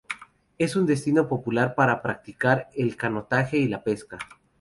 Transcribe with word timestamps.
Es 0.57 0.75
un 0.75 0.87
destino 0.87 1.27
popular 1.27 1.75
para 1.75 2.01
practicar 2.01 2.69
el 2.73 2.95
canotaje 2.95 3.57
y 3.57 3.67
la 3.67 3.83
pesca. 3.83 4.17